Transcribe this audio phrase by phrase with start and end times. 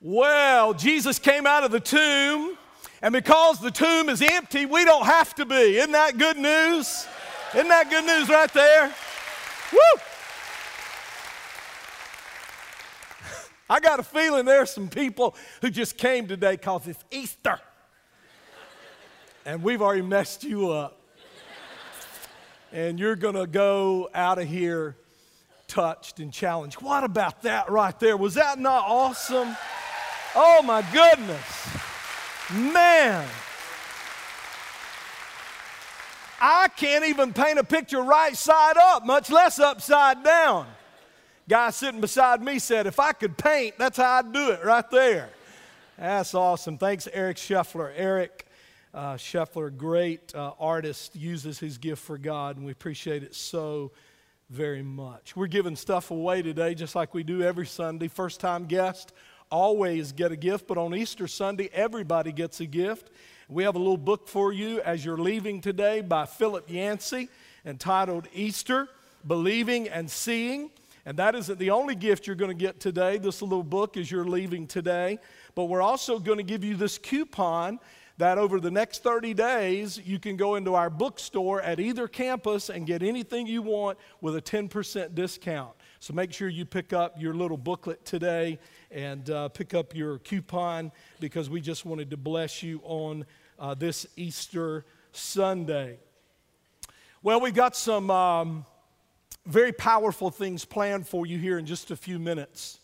[0.00, 2.56] Well, Jesus came out of the tomb,
[3.02, 5.78] and because the tomb is empty, we don't have to be.
[5.78, 7.08] Isn't that good news?
[7.52, 8.94] Isn't that good news right there?
[9.72, 9.78] Woo!
[13.70, 17.58] I got a feeling there's some people who just came today because it's Easter.
[19.44, 21.00] And we've already messed you up.
[22.70, 24.96] And you're going to go out of here
[25.66, 26.80] touched and challenged.
[26.82, 28.16] What about that right there?
[28.16, 29.56] Was that not awesome?
[30.40, 31.68] Oh my goodness.
[32.52, 33.28] Man.
[36.40, 40.68] I can't even paint a picture right side up, much less upside down.
[41.48, 44.88] Guy sitting beside me said, If I could paint, that's how I'd do it right
[44.92, 45.28] there.
[45.98, 46.78] That's awesome.
[46.78, 47.92] Thanks, Eric Scheffler.
[47.96, 48.46] Eric
[48.94, 53.90] uh, Scheffler, great uh, artist, uses his gift for God, and we appreciate it so
[54.50, 55.34] very much.
[55.34, 58.06] We're giving stuff away today, just like we do every Sunday.
[58.06, 59.12] First time guest
[59.50, 63.10] always get a gift, but on Easter Sunday, everybody gets a gift.
[63.48, 67.28] We have a little book for you as you're leaving today by Philip Yancey
[67.64, 68.88] entitled Easter
[69.26, 70.70] Believing and Seeing.
[71.06, 73.16] And that isn't the only gift you're going to get today.
[73.16, 75.18] This little book as you're leaving today.
[75.54, 77.80] But we're also going to give you this coupon
[78.18, 82.68] that over the next 30 days, you can go into our bookstore at either campus
[82.68, 85.70] and get anything you want with a 10% discount.
[86.00, 88.58] So make sure you pick up your little booklet today
[88.90, 93.26] and uh, pick up your coupon because we just wanted to bless you on
[93.58, 95.98] uh, this Easter Sunday.
[97.22, 98.64] Well, we've got some um,
[99.44, 102.78] very powerful things planned for you here in just a few minutes.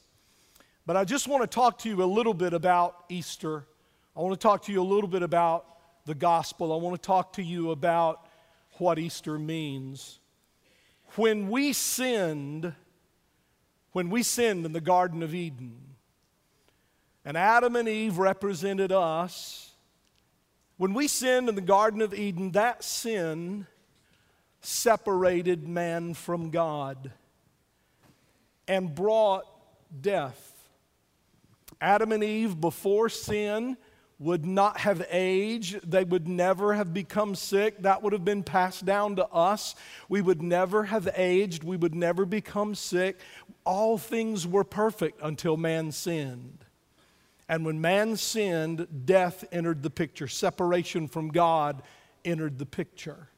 [0.84, 3.64] But I just want to talk to you a little bit about Easter.
[4.16, 5.66] I want to talk to you a little bit about
[6.04, 6.72] the gospel.
[6.72, 8.26] I want to talk to you about
[8.78, 10.18] what Easter means.
[11.14, 12.74] When we sinned,
[13.94, 15.76] when we sinned in the Garden of Eden,
[17.24, 19.70] and Adam and Eve represented us.
[20.76, 23.68] When we sinned in the Garden of Eden, that sin
[24.60, 27.12] separated man from God
[28.66, 29.44] and brought
[30.02, 30.52] death.
[31.80, 33.76] Adam and Eve, before sin,
[34.18, 35.90] would not have aged.
[35.90, 37.82] They would never have become sick.
[37.82, 39.74] That would have been passed down to us.
[40.08, 41.64] We would never have aged.
[41.64, 43.18] We would never become sick.
[43.64, 46.64] All things were perfect until man sinned.
[47.48, 51.82] And when man sinned, death entered the picture, separation from God
[52.24, 53.28] entered the picture.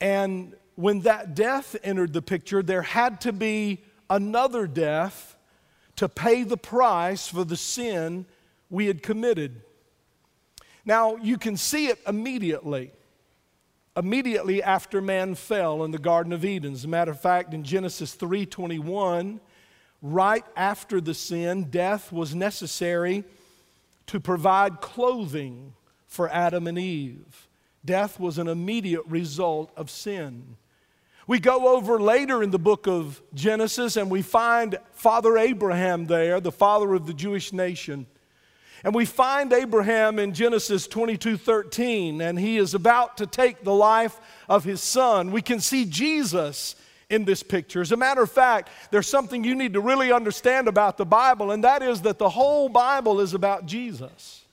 [0.00, 5.36] And when that death entered the picture, there had to be another death
[5.96, 8.26] to pay the price for the sin
[8.70, 9.62] we had committed.
[10.84, 12.92] Now, you can see it immediately.
[13.96, 16.72] Immediately after man fell in the Garden of Eden.
[16.72, 19.40] As a matter of fact, in Genesis 3:21,
[20.00, 23.24] right after the sin, death was necessary
[24.06, 25.74] to provide clothing
[26.06, 27.48] for Adam and Eve.
[27.84, 30.56] Death was an immediate result of sin.
[31.26, 36.40] We go over later in the book of Genesis and we find Father Abraham there,
[36.40, 38.06] the father of the Jewish nation.
[38.84, 43.74] And we find Abraham in Genesis 22 13, and he is about to take the
[43.74, 45.32] life of his son.
[45.32, 46.76] We can see Jesus
[47.10, 47.80] in this picture.
[47.80, 51.50] As a matter of fact, there's something you need to really understand about the Bible,
[51.50, 54.44] and that is that the whole Bible is about Jesus.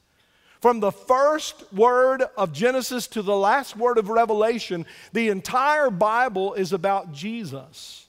[0.61, 6.55] From the first word of Genesis to the last word of Revelation, the entire Bible
[6.55, 8.07] is about Jesus.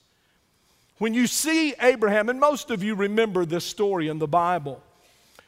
[0.98, 4.82] When you see Abraham, and most of you remember this story in the Bible,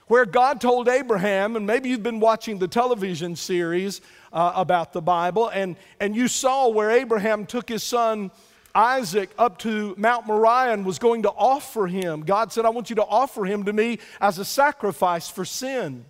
[0.08, 4.00] where God told Abraham, and maybe you've been watching the television series
[4.32, 8.30] uh, about the Bible, and, and you saw where Abraham took his son
[8.74, 12.22] Isaac up to Mount Moriah and was going to offer him.
[12.22, 16.04] God said, I want you to offer him to me as a sacrifice for sin.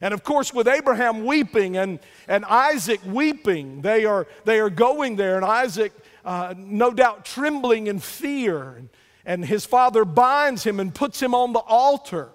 [0.00, 5.16] And of course, with Abraham weeping and, and Isaac weeping, they are, they are going
[5.16, 5.92] there, and Isaac,
[6.24, 8.76] uh, no doubt, trembling in fear.
[8.76, 8.88] And,
[9.26, 12.30] and his father binds him and puts him on the altar.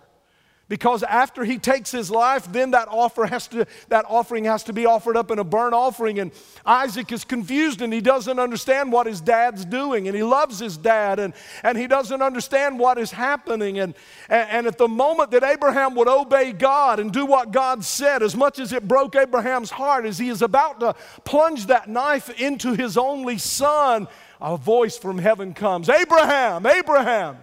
[0.70, 4.74] Because after he takes his life, then that offer has to, that offering has to
[4.74, 6.20] be offered up in a burnt offering.
[6.20, 6.32] And
[6.66, 10.08] Isaac is confused and he doesn't understand what his dad's doing.
[10.08, 11.34] And he loves his dad and,
[11.64, 13.80] and he doesn't understand what is happening.
[13.80, 13.94] And,
[14.30, 18.24] and, and at the moment that Abraham would obey God and do what God said,
[18.24, 20.96] as much as it broke Abraham's heart, as he is about to
[21.26, 24.08] plunge that knife into his only son,
[24.40, 27.38] a voice from heaven comes Abraham, Abraham,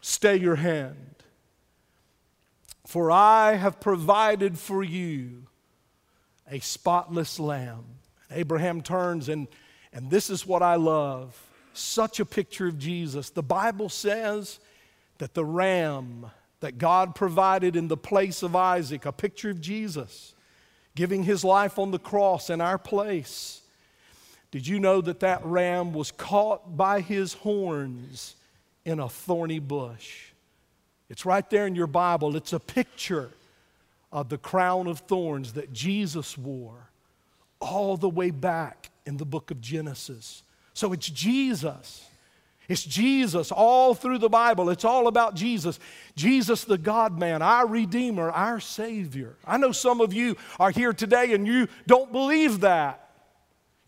[0.00, 1.09] stay your hand.
[2.90, 5.46] For I have provided for you
[6.50, 7.84] a spotless lamb.
[8.32, 9.46] Abraham turns, and,
[9.92, 11.40] and this is what I love
[11.72, 13.30] such a picture of Jesus.
[13.30, 14.58] The Bible says
[15.18, 20.34] that the ram that God provided in the place of Isaac, a picture of Jesus,
[20.96, 23.62] giving his life on the cross in our place.
[24.50, 28.34] Did you know that that ram was caught by his horns
[28.84, 30.29] in a thorny bush?
[31.10, 32.36] It's right there in your Bible.
[32.36, 33.30] It's a picture
[34.12, 36.88] of the crown of thorns that Jesus wore
[37.60, 40.42] all the way back in the book of Genesis.
[40.72, 42.06] So it's Jesus.
[42.68, 44.70] It's Jesus all through the Bible.
[44.70, 45.80] It's all about Jesus.
[46.14, 49.34] Jesus, the God man, our Redeemer, our Savior.
[49.44, 53.09] I know some of you are here today and you don't believe that.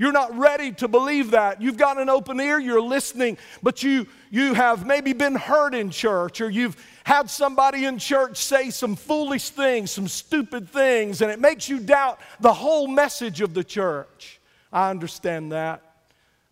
[0.02, 1.62] You're not ready to believe that.
[1.62, 5.90] You've got an open ear, you're listening, but you, you have maybe been hurt in
[5.90, 11.30] church or you've had somebody in church say some foolish things, some stupid things, and
[11.30, 14.40] it makes you doubt the whole message of the church.
[14.72, 15.82] I understand that.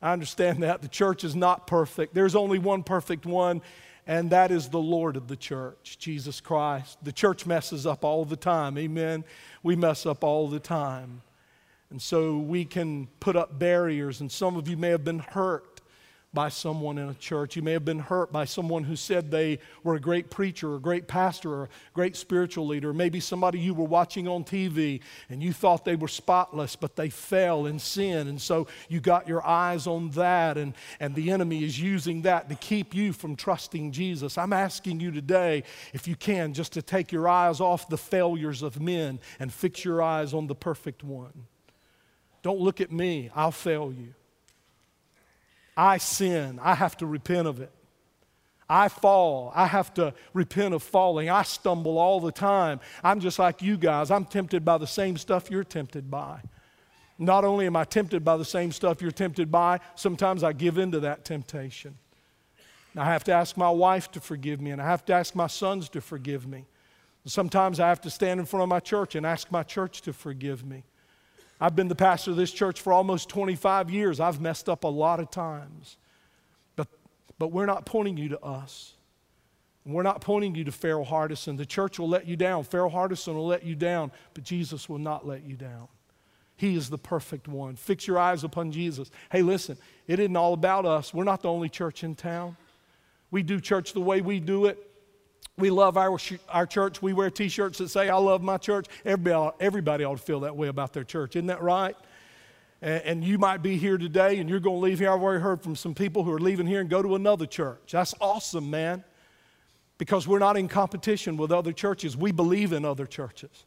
[0.01, 0.81] I understand that.
[0.81, 2.15] The church is not perfect.
[2.15, 3.63] There's only one perfect one,
[4.07, 6.99] and that is the Lord of the church, Jesus Christ.
[7.03, 8.79] The church messes up all the time.
[8.79, 9.25] Amen.
[9.65, 11.23] We mess up all the time.
[11.91, 15.81] And so we can put up barriers, and some of you may have been hurt
[16.33, 17.57] by someone in a church.
[17.57, 20.77] You may have been hurt by someone who said they were a great preacher, or
[20.77, 22.93] a great pastor, or a great spiritual leader.
[22.93, 27.11] Maybe somebody you were watching on TV and you thought they were spotless, but they
[27.11, 28.29] fell in sin.
[28.29, 32.49] And so you got your eyes on that, and, and the enemy is using that
[32.49, 34.39] to keep you from trusting Jesus.
[34.39, 38.63] I'm asking you today, if you can, just to take your eyes off the failures
[38.63, 41.47] of men and fix your eyes on the perfect one.
[42.43, 44.15] Don't look at me, I'll fail you.
[45.77, 47.73] I sin, I have to repent of it.
[48.71, 49.53] I fall.
[49.53, 51.29] I have to repent of falling.
[51.29, 52.79] I stumble all the time.
[53.03, 54.13] I'm just like you guys.
[54.13, 56.41] I'm tempted by the same stuff you're tempted by.
[57.19, 60.79] Not only am I tempted by the same stuff you're tempted by, sometimes I give
[60.79, 61.99] in to that temptation.
[62.97, 65.49] I have to ask my wife to forgive me, and I have to ask my
[65.49, 66.65] sons to forgive me.
[67.27, 70.13] Sometimes I have to stand in front of my church and ask my church to
[70.13, 70.85] forgive me.
[71.61, 74.19] I've been the pastor of this church for almost 25 years.
[74.19, 75.99] I've messed up a lot of times.
[76.77, 76.89] But,
[77.39, 78.95] but we're not pointing you to us.
[79.85, 81.57] We're not pointing you to Farrell Hardison.
[81.57, 82.65] The church will let you down.
[82.65, 85.89] Farrell Hardison will let you down, but Jesus will not let you down.
[86.57, 87.77] He is the perfect one.
[87.77, 89.11] Fix your eyes upon Jesus.
[89.33, 91.15] Hey, listen, it isn't all about us.
[91.15, 92.57] We're not the only church in town.
[93.31, 94.90] We do church the way we do it.
[95.59, 97.03] We love our, our church.
[97.03, 98.87] We wear t shirts that say, I love my church.
[99.05, 101.37] Everybody, everybody ought to feel that way about their church.
[101.37, 101.97] Isn't that right?
[102.81, 105.13] And, and you might be here today and you're going to leave here.
[105.13, 107.93] I've already heard from some people who are leaving here and go to another church.
[107.93, 109.05] That's awesome, man.
[109.99, 112.17] Because we're not in competition with other churches.
[112.17, 113.67] We believe in other churches.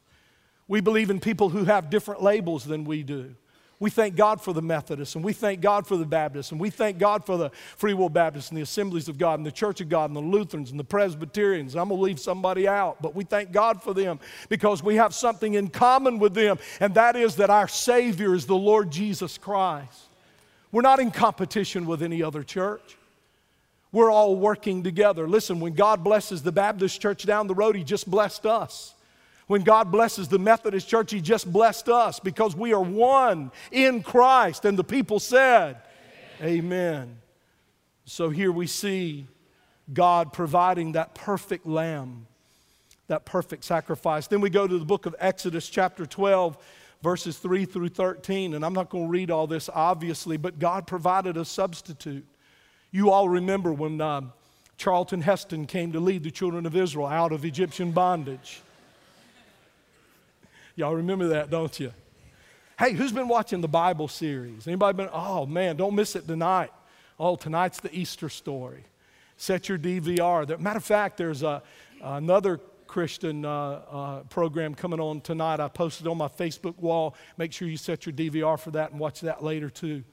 [0.68, 3.36] We believe in people who have different labels than we do.
[3.83, 6.69] We thank God for the Methodists, and we thank God for the Baptists, and we
[6.69, 9.81] thank God for the Free Will Baptists, and the Assemblies of God, and the Church
[9.81, 11.75] of God, and the Lutherans, and the Presbyterians.
[11.75, 15.13] I'm going to leave somebody out, but we thank God for them because we have
[15.13, 19.38] something in common with them, and that is that our Savior is the Lord Jesus
[19.38, 20.03] Christ.
[20.71, 22.95] We're not in competition with any other church.
[23.91, 25.27] We're all working together.
[25.27, 28.94] Listen, when God blesses the Baptist church down the road, He just blessed us.
[29.54, 34.02] When God blesses the Methodist Church, He just blessed us because we are one in
[34.02, 34.66] Christ.
[34.66, 35.78] And the people said,
[36.42, 36.58] Amen.
[36.58, 37.18] Amen.
[38.06, 39.28] So here we see
[39.94, 42.26] God providing that perfect lamb,
[43.10, 44.26] that perfect sacrifice.
[44.26, 46.57] Then we go to the book of Exodus, chapter 12,
[47.04, 48.56] verses 3 through 13.
[48.56, 52.26] And I'm not going to read all this, obviously, but God provided a substitute.
[52.90, 54.22] You all remember when uh,
[54.78, 58.64] Charlton Heston came to lead the children of Israel out of Egyptian bondage.
[60.75, 61.94] Y'all remember that, don't you?
[62.80, 64.68] Hey, who's been watching the Bible series?
[64.68, 65.09] Anybody been?
[65.13, 66.71] Oh man, don't miss it tonight.
[67.19, 68.85] Oh, tonight's the Easter story.
[69.37, 70.59] Set your DVR.
[70.59, 71.61] Matter of fact, there's a,
[72.01, 75.59] another Christian uh, uh, program coming on tonight.
[75.59, 77.15] I posted on my Facebook wall.
[77.37, 80.03] Make sure you set your DVR for that and watch that later too.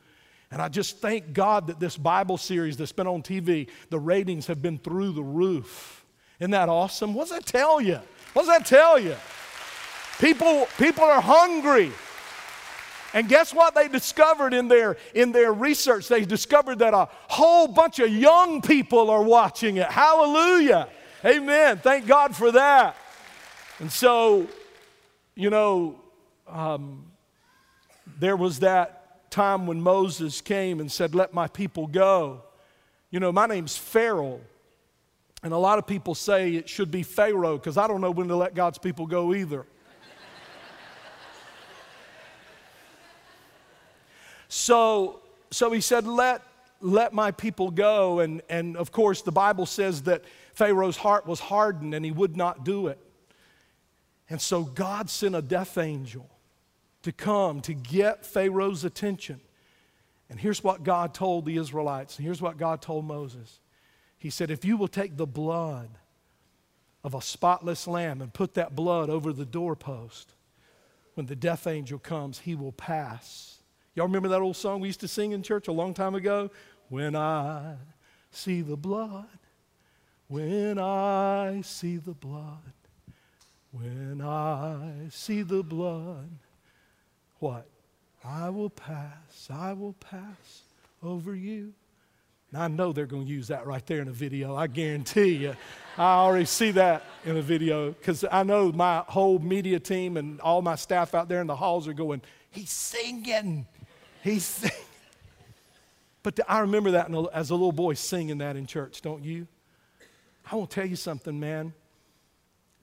[0.51, 4.47] And I just thank God that this Bible series that's been on TV, the ratings
[4.49, 6.05] have been through the roof.
[6.39, 7.15] Isn't that awesome?
[7.15, 8.01] What does that tell you?
[8.35, 9.17] What does that tell you?
[10.21, 11.91] People, people are hungry.
[13.15, 16.09] And guess what they discovered in their, in their research?
[16.09, 19.89] They discovered that a whole bunch of young people are watching it.
[19.89, 20.89] Hallelujah.
[21.25, 21.79] Amen.
[21.79, 22.97] Thank God for that.
[23.81, 24.47] And so,
[25.35, 25.97] you know,
[26.47, 27.07] um,
[28.19, 32.43] there was that time when Moses came and said, Let my people go.
[33.11, 34.41] You know, my name's Farrell.
[35.43, 38.29] And a lot of people say it should be Pharaoh because I don't know when
[38.29, 39.67] to let God's people go either.
[44.51, 46.43] So, so he said, Let
[46.81, 48.21] let my people go.
[48.21, 52.37] And, and of course, the Bible says that Pharaoh's heart was hardened and he would
[52.37, 52.99] not do it.
[54.29, 56.29] And so God sent a death angel
[57.03, 59.41] to come to get Pharaoh's attention.
[60.29, 63.59] And here's what God told the Israelites, and here's what God told Moses.
[64.19, 65.89] He said, If you will take the blood
[67.03, 70.35] of a spotless lamb and put that blood over the doorpost,
[71.15, 73.60] when the death angel comes, he will pass.
[74.01, 76.51] Y'all remember that old song we used to sing in church a long time ago?
[76.89, 77.75] When I
[78.31, 79.27] see the blood,
[80.27, 82.73] when I see the blood,
[83.73, 86.31] when I see the blood,
[87.41, 87.67] what?
[88.25, 90.63] I will pass, I will pass
[91.03, 91.75] over you.
[92.53, 94.57] Now, I know they're going to use that right there in a video.
[94.57, 95.55] I guarantee you.
[95.99, 100.41] I already see that in a video because I know my whole media team and
[100.41, 103.67] all my staff out there in the halls are going, He's singing.
[104.23, 104.71] He's.
[106.23, 109.47] But the, I remember that as a little boy singing that in church, don't you?
[110.51, 111.73] I want to tell you something, man.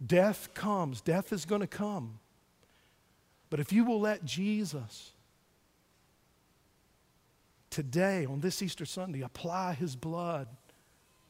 [0.06, 2.20] Death comes, death is going to come.
[3.50, 5.12] But if you will let Jesus
[7.70, 10.48] today, on this Easter Sunday, apply his blood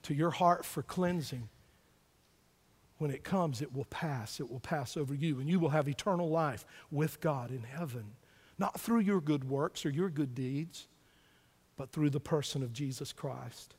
[0.03, 1.49] to your heart for cleansing,
[2.97, 4.39] when it comes, it will pass.
[4.39, 8.05] It will pass over you, and you will have eternal life with God in heaven.
[8.59, 10.87] Not through your good works or your good deeds,
[11.75, 13.75] but through the person of Jesus Christ.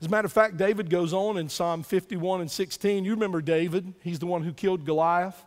[0.00, 3.04] As a matter of fact, David goes on in Psalm 51 and 16.
[3.04, 5.44] You remember David, he's the one who killed Goliath.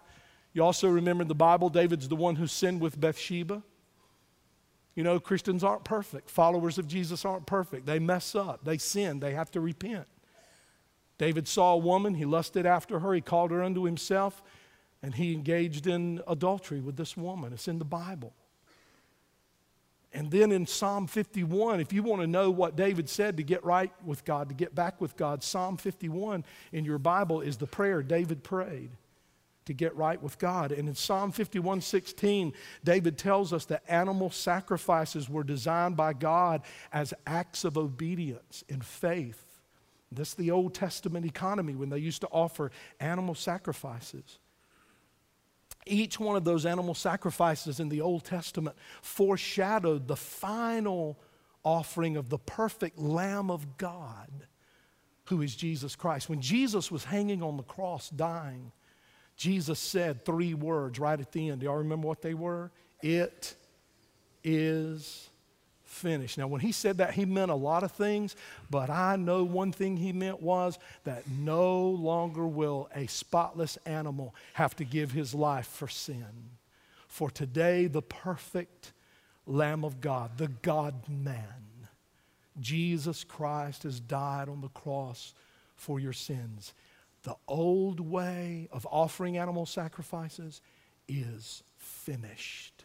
[0.53, 3.63] You also remember in the Bible, David's the one who sinned with Bathsheba.
[4.96, 6.30] You know, Christians aren't perfect.
[6.30, 7.88] Followers of Jesus aren't perfect.
[7.88, 10.06] They mess up, they sin, they have to repent.
[11.18, 14.44] David saw a woman, he lusted after her, he called her unto himself,
[15.04, 17.52] and he engaged in adultery with this woman.
[17.54, 18.34] It's in the Bible.
[20.14, 23.66] And then in Psalm 51, if you want to know what David said to get
[23.66, 27.68] right with God, to get back with God, Psalm 51 in your Bible is the
[27.68, 28.92] prayer David prayed
[29.66, 30.72] to get right with God.
[30.72, 36.62] And in Psalm 51 16, David tells us that animal sacrifices were designed by God
[36.92, 39.44] as acts of obedience in faith.
[40.12, 44.38] This is the Old Testament economy when they used to offer animal sacrifices.
[45.86, 51.20] Each one of those animal sacrifices in the Old Testament foreshadowed the final
[51.63, 54.30] offering of the perfect Lamb of God,
[55.25, 56.30] who is Jesus Christ.
[56.30, 58.72] When Jesus was hanging on the cross dying,
[59.36, 61.62] Jesus said three words right at the end.
[61.62, 62.72] Do y'all remember what they were?
[63.02, 63.56] It
[64.44, 65.30] is
[65.94, 66.38] finished.
[66.38, 68.36] Now, when he said that, he meant a lot of things,
[68.70, 74.36] but I know one thing he meant was that no longer will a spotless animal
[74.54, 76.52] have to give his life for sin.
[77.08, 78.94] For today, the perfect
[79.46, 81.88] Lamb of God, the God man,
[82.60, 85.34] Jesus Christ has died on the cross
[85.76, 86.74] for your sins.
[87.24, 90.62] The old way of offering animal sacrifices
[91.08, 92.83] is finished.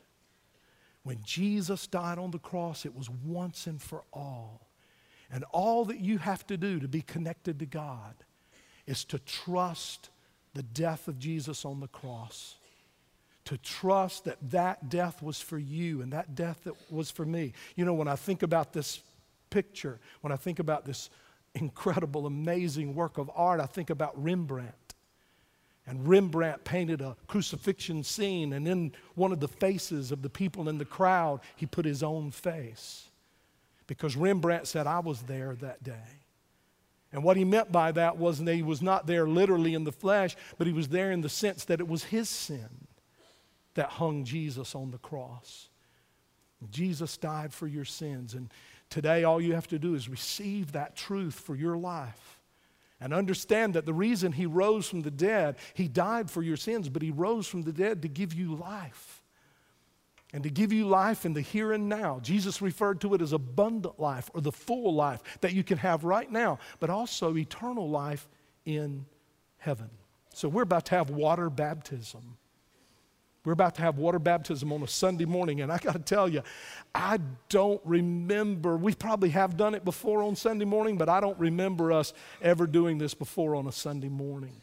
[1.03, 4.69] When Jesus died on the cross, it was once and for all.
[5.31, 8.15] And all that you have to do to be connected to God
[8.87, 10.11] is to trust
[10.55, 12.57] the death of Jesus on the cross.
[13.45, 17.53] To trust that that death was for you and that death that was for me.
[17.77, 19.01] You know, when I think about this
[19.51, 21.11] picture, when I think about this
[21.55, 24.75] incredible, amazing work of art, I think about Rembrandt.
[25.89, 30.69] And Rembrandt painted a crucifixion scene, and in one of the faces of the people
[30.69, 33.09] in the crowd, he put his own face.
[33.87, 36.21] Because Rembrandt said, I was there that day.
[37.11, 39.93] And what he meant by that was that he was not there literally in the
[39.93, 42.87] flesh, but he was there in the sense that it was his sin
[43.75, 45.71] that hung Jesus on the cross.
[46.71, 48.35] Jesus died for your sins.
[48.35, 48.51] And
[48.91, 52.38] Today, all you have to do is receive that truth for your life
[53.01, 56.89] and understand that the reason he rose from the dead, he died for your sins,
[56.89, 59.23] but he rose from the dead to give you life
[60.33, 62.21] and to give you life in the here and now.
[62.21, 66.05] Jesus referred to it as abundant life or the full life that you can have
[66.05, 68.29] right now, but also eternal life
[68.65, 69.07] in
[69.57, 69.89] heaven.
[70.35, 72.37] So, we're about to have water baptism.
[73.49, 76.29] We're about to have water baptism on a Sunday morning, and I got to tell
[76.29, 76.43] you,
[76.95, 78.77] I don't remember.
[78.77, 82.13] We probably have done it before on Sunday morning, but I don't remember us
[82.43, 84.61] ever doing this before on a Sunday morning.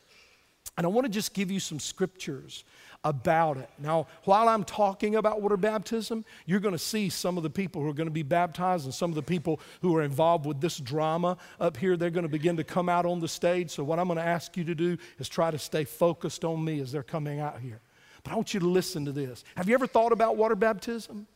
[0.77, 2.63] And I want to just give you some scriptures
[3.03, 3.71] about it.
[3.79, 7.81] Now, while I'm talking about water baptism, you're going to see some of the people
[7.81, 10.61] who are going to be baptized and some of the people who are involved with
[10.61, 11.97] this drama up here.
[11.97, 13.71] They're going to begin to come out on the stage.
[13.71, 16.63] So, what I'm going to ask you to do is try to stay focused on
[16.63, 17.81] me as they're coming out here.
[18.25, 19.45] But I want you to listen to this.
[19.55, 21.27] Have you ever thought about water baptism?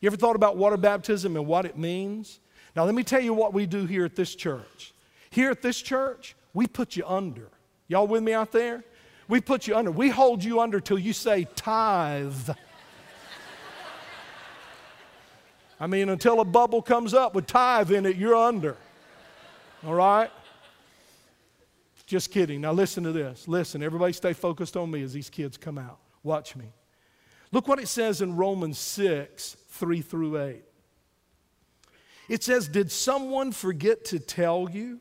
[0.00, 2.40] You ever thought about water baptism and what it means?
[2.74, 4.92] Now, let me tell you what we do here at this church.
[5.30, 7.48] Here at this church, we put you under.
[7.86, 8.84] Y'all with me out there?
[9.28, 9.92] We put you under.
[9.92, 12.50] We hold you under till you say tithe.
[15.80, 18.76] I mean, until a bubble comes up with tithe in it, you're under.
[19.86, 20.30] All right?
[22.06, 22.60] Just kidding.
[22.60, 23.46] Now, listen to this.
[23.46, 25.98] Listen, everybody stay focused on me as these kids come out.
[26.26, 26.72] Watch me.
[27.52, 30.64] Look what it says in Romans 6 3 through 8.
[32.28, 35.00] It says, Did someone forget to tell you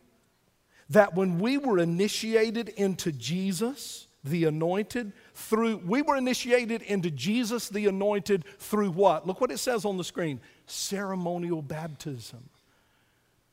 [0.89, 7.69] that when we were initiated into Jesus, the anointed, through, we were initiated into Jesus,
[7.69, 9.25] the anointed, through what?
[9.25, 12.49] Look what it says on the screen ceremonial baptism.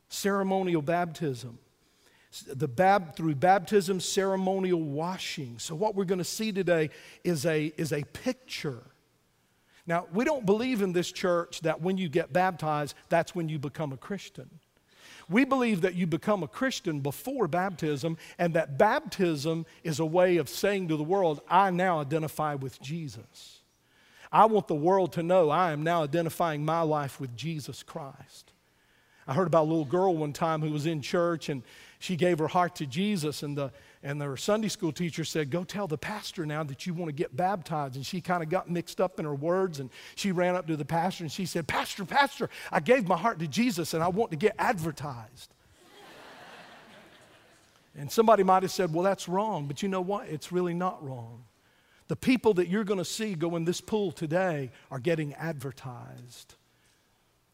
[0.09, 1.57] Ceremonial baptism.
[2.41, 5.59] The bab, through baptism, ceremonial washing.
[5.59, 6.89] So, what we're going to see today
[7.23, 8.81] is a, is a picture.
[9.85, 13.59] Now, we don't believe in this church that when you get baptized, that's when you
[13.59, 14.49] become a Christian.
[15.29, 20.37] We believe that you become a Christian before baptism, and that baptism is a way
[20.37, 23.61] of saying to the world, I now identify with Jesus.
[24.31, 28.52] I want the world to know I am now identifying my life with Jesus Christ.
[29.27, 31.63] I heard about a little girl one time who was in church and
[31.99, 33.71] she gave her heart to Jesus, and the
[34.03, 37.13] and their Sunday school teacher said, Go tell the pastor now that you want to
[37.13, 37.95] get baptized.
[37.95, 40.75] And she kind of got mixed up in her words, and she ran up to
[40.75, 44.09] the pastor and she said, Pastor, Pastor, I gave my heart to Jesus and I
[44.09, 45.53] want to get advertised.
[47.97, 49.67] and somebody might have said, Well, that's wrong.
[49.67, 50.27] But you know what?
[50.27, 51.45] It's really not wrong.
[52.09, 56.55] The people that you're going to see go in this pool today are getting advertised.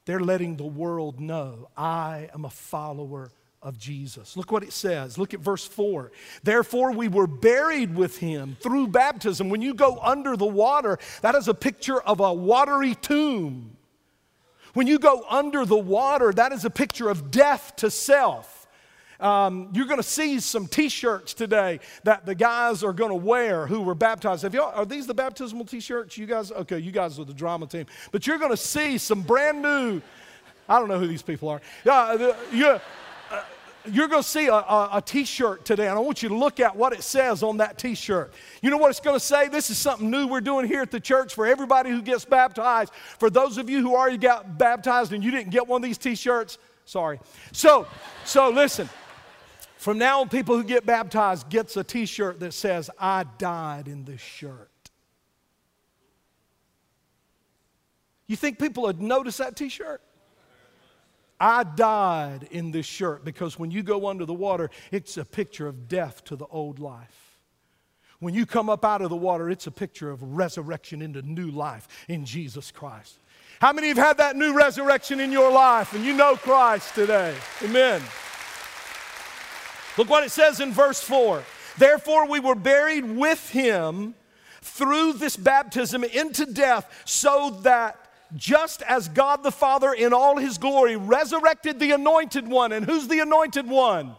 [0.09, 4.35] They're letting the world know I am a follower of Jesus.
[4.35, 5.19] Look what it says.
[5.19, 6.11] Look at verse 4.
[6.41, 9.51] Therefore, we were buried with him through baptism.
[9.51, 13.77] When you go under the water, that is a picture of a watery tomb.
[14.73, 18.58] When you go under the water, that is a picture of death to self.
[19.19, 23.67] Um, you're going to see some T-shirts today that the guys are going to wear
[23.67, 24.43] who were baptized.
[24.43, 26.17] Have y'all, are these the baptismal T-shirts?
[26.17, 27.85] You guys, okay, you guys are the drama team.
[28.11, 30.01] But you're going to see some brand new.
[30.69, 31.61] I don't know who these people are.
[31.83, 32.81] Yeah, uh,
[33.91, 36.59] you're going to see a a, a t-shirt today, and I want you to look
[36.59, 38.31] at what it says on that t-shirt.
[38.61, 39.47] You know what it's going to say?
[39.47, 42.93] This is something new we're doing here at the church for everybody who gets baptized.
[43.17, 45.97] For those of you who already got baptized and you didn't get one of these
[45.97, 47.19] t-shirts, sorry.
[47.51, 47.87] So,
[48.23, 48.87] so listen.
[49.79, 54.03] From now on, people who get baptized gets a t-shirt that says, I died in
[54.03, 54.69] this shirt.
[58.27, 60.01] You think people would notice that t-shirt?
[61.39, 65.65] I died in this shirt because when you go under the water, it's a picture
[65.65, 67.37] of death to the old life.
[68.19, 71.51] When you come up out of the water, it's a picture of resurrection into new
[71.51, 73.17] life in Jesus Christ.
[73.61, 77.33] How many have had that new resurrection in your life and you know Christ today?
[77.63, 78.01] Amen.
[79.99, 81.43] Look what it says in verse 4.
[81.77, 84.15] Therefore, we were buried with him
[84.61, 87.97] through this baptism into death, so that
[88.33, 92.71] just as God the Father in all his glory resurrected the anointed one.
[92.71, 94.15] And who's the anointed one?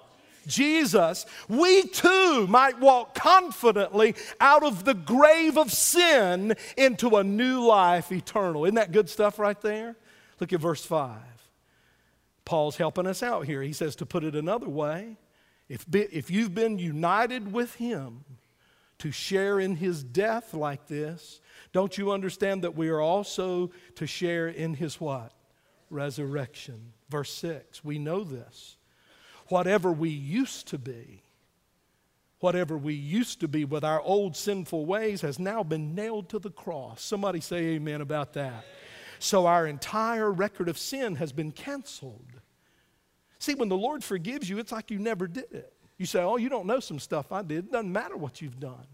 [0.47, 7.65] Jesus, we too might walk confidently out of the grave of sin into a new
[7.65, 8.67] life eternal.
[8.67, 9.97] Isn't that good stuff right there?
[10.41, 11.17] Look at verse 5.
[12.45, 13.63] Paul's helping us out here.
[13.63, 15.17] He says, to put it another way,
[15.71, 18.25] if, if you've been united with him
[18.99, 21.41] to share in his death like this,
[21.73, 25.33] don't you understand that we are also to share in his what?
[25.89, 26.93] Resurrection.
[27.09, 27.85] Verse 6.
[27.85, 28.79] We know this.
[29.47, 31.23] Whatever we used to be,
[32.41, 36.41] whatever we used to be with our old sinful ways has now been nailed to
[36.41, 37.01] the cross.
[37.01, 38.65] Somebody say amen about that.
[39.21, 42.40] So our entire record of sin has been canceled.
[43.41, 45.73] See, when the Lord forgives you, it's like you never did it.
[45.97, 47.67] You say, Oh, you don't know some stuff I did.
[47.67, 48.87] It doesn't matter what you've done.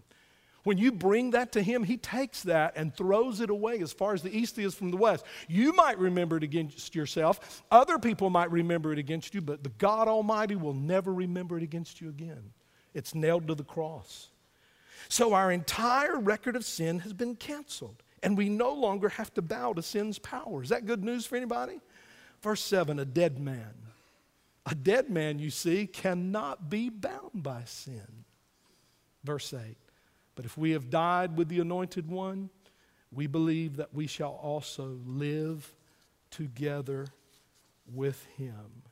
[0.63, 4.13] When you bring that to Him, He takes that and throws it away as far
[4.13, 5.25] as the east is from the west.
[5.49, 9.69] You might remember it against yourself, other people might remember it against you, but the
[9.77, 12.51] God Almighty will never remember it against you again.
[12.93, 14.29] It's nailed to the cross.
[15.09, 19.41] So our entire record of sin has been canceled, and we no longer have to
[19.41, 20.63] bow to sin's power.
[20.63, 21.79] Is that good news for anybody?
[22.41, 23.86] Verse 7 a dead man.
[24.69, 28.25] A dead man, you see, cannot be bound by sin.
[29.23, 29.77] Verse 8
[30.37, 32.51] but if we have died with the anointed one,
[33.11, 35.73] we believe that we shall also live
[36.29, 37.07] together
[37.91, 38.83] with him.